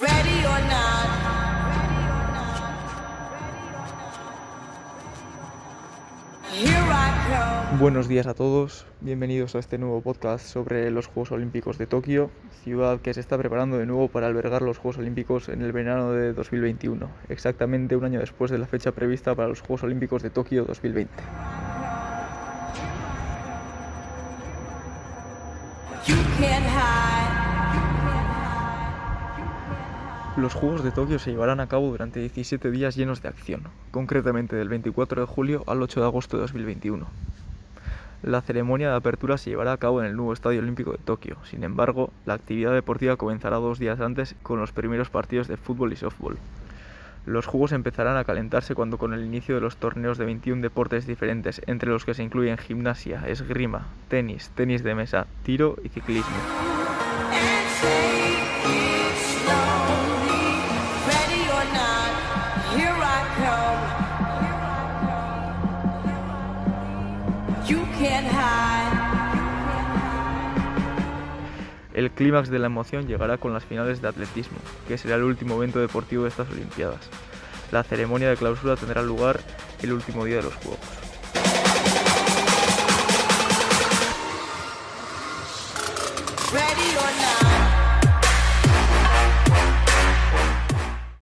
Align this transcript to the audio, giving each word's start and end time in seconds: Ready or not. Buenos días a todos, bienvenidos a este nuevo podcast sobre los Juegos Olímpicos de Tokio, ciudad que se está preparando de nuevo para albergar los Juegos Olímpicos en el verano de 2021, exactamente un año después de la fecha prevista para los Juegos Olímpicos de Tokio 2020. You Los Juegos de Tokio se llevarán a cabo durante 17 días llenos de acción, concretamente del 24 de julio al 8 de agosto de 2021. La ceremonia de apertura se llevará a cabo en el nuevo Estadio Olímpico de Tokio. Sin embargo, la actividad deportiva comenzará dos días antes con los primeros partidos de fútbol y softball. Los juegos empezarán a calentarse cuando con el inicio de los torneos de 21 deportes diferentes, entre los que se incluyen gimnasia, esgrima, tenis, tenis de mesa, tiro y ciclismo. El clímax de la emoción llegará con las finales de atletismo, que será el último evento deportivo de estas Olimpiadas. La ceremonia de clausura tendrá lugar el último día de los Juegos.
Ready 0.00 0.46
or 0.46 0.60
not. 0.70 1.02
Buenos 7.78 8.08
días 8.08 8.26
a 8.26 8.32
todos, 8.32 8.86
bienvenidos 9.00 9.54
a 9.54 9.58
este 9.58 9.76
nuevo 9.76 10.00
podcast 10.00 10.46
sobre 10.46 10.90
los 10.90 11.08
Juegos 11.08 11.32
Olímpicos 11.32 11.76
de 11.76 11.86
Tokio, 11.86 12.30
ciudad 12.62 13.00
que 13.00 13.12
se 13.12 13.20
está 13.20 13.36
preparando 13.36 13.76
de 13.76 13.84
nuevo 13.84 14.08
para 14.08 14.28
albergar 14.28 14.62
los 14.62 14.78
Juegos 14.78 14.98
Olímpicos 14.98 15.50
en 15.50 15.60
el 15.60 15.72
verano 15.72 16.12
de 16.12 16.32
2021, 16.32 17.10
exactamente 17.28 17.94
un 17.94 18.04
año 18.04 18.20
después 18.20 18.50
de 18.50 18.58
la 18.58 18.66
fecha 18.66 18.92
prevista 18.92 19.34
para 19.34 19.48
los 19.48 19.60
Juegos 19.60 19.82
Olímpicos 19.82 20.22
de 20.22 20.30
Tokio 20.30 20.64
2020. 20.64 21.10
You 26.04 27.11
Los 30.36 30.54
Juegos 30.54 30.82
de 30.82 30.92
Tokio 30.92 31.18
se 31.18 31.30
llevarán 31.30 31.60
a 31.60 31.66
cabo 31.66 31.90
durante 31.90 32.20
17 32.20 32.70
días 32.70 32.96
llenos 32.96 33.20
de 33.20 33.28
acción, 33.28 33.64
concretamente 33.90 34.56
del 34.56 34.70
24 34.70 35.20
de 35.20 35.26
julio 35.26 35.62
al 35.66 35.82
8 35.82 36.00
de 36.00 36.06
agosto 36.06 36.38
de 36.38 36.42
2021. 36.42 37.06
La 38.22 38.40
ceremonia 38.40 38.88
de 38.88 38.96
apertura 38.96 39.36
se 39.36 39.50
llevará 39.50 39.72
a 39.72 39.76
cabo 39.76 40.00
en 40.00 40.06
el 40.06 40.16
nuevo 40.16 40.32
Estadio 40.32 40.60
Olímpico 40.60 40.92
de 40.92 40.98
Tokio. 40.98 41.36
Sin 41.44 41.64
embargo, 41.64 42.10
la 42.24 42.32
actividad 42.32 42.72
deportiva 42.72 43.16
comenzará 43.16 43.56
dos 43.56 43.78
días 43.78 44.00
antes 44.00 44.34
con 44.42 44.58
los 44.58 44.72
primeros 44.72 45.10
partidos 45.10 45.48
de 45.48 45.58
fútbol 45.58 45.92
y 45.92 45.96
softball. 45.96 46.38
Los 47.26 47.46
juegos 47.46 47.72
empezarán 47.72 48.16
a 48.16 48.24
calentarse 48.24 48.74
cuando 48.74 48.96
con 48.96 49.12
el 49.12 49.24
inicio 49.24 49.54
de 49.54 49.60
los 49.60 49.76
torneos 49.76 50.16
de 50.16 50.24
21 50.24 50.62
deportes 50.62 51.06
diferentes, 51.06 51.60
entre 51.66 51.90
los 51.90 52.06
que 52.06 52.14
se 52.14 52.22
incluyen 52.22 52.56
gimnasia, 52.56 53.28
esgrima, 53.28 53.88
tenis, 54.08 54.50
tenis 54.54 54.82
de 54.82 54.94
mesa, 54.94 55.26
tiro 55.44 55.76
y 55.84 55.90
ciclismo. 55.90 56.36
El 71.94 72.10
clímax 72.10 72.48
de 72.50 72.58
la 72.58 72.66
emoción 72.66 73.06
llegará 73.06 73.38
con 73.38 73.52
las 73.52 73.64
finales 73.64 74.02
de 74.02 74.08
atletismo, 74.08 74.58
que 74.88 74.98
será 74.98 75.16
el 75.16 75.22
último 75.22 75.56
evento 75.56 75.78
deportivo 75.78 76.24
de 76.24 76.30
estas 76.30 76.50
Olimpiadas. 76.50 77.08
La 77.70 77.82
ceremonia 77.84 78.28
de 78.28 78.36
clausura 78.36 78.76
tendrá 78.76 79.02
lugar 79.02 79.40
el 79.82 79.92
último 79.92 80.24
día 80.24 80.36
de 80.36 80.42
los 80.42 80.54
Juegos. 80.54 81.02